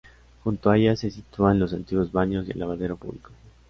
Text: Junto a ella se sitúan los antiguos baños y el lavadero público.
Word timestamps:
Junto 0.43 0.71
a 0.71 0.77
ella 0.79 0.95
se 0.95 1.11
sitúan 1.11 1.59
los 1.59 1.73
antiguos 1.73 2.11
baños 2.11 2.47
y 2.47 2.51
el 2.53 2.57
lavadero 2.59 2.97
público. 2.97 3.29